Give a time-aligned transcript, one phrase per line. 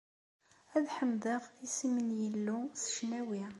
[0.75, 3.43] Ad ḥemdeɣ isem n Yillu s ccnawi.